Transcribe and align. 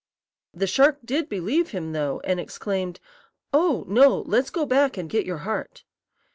The 0.51 0.65
shark 0.65 0.97
did 1.05 1.29
believe 1.29 1.69
him, 1.69 1.91
though, 1.91 2.21
and 2.23 2.39
exclaimed, 2.39 2.99
"Oh, 3.53 3.85
no; 3.87 4.21
let's 4.21 4.49
go 4.49 4.65
back 4.65 4.97
and 4.97 5.07
get 5.07 5.27
your 5.27 5.37
heart." 5.45 5.83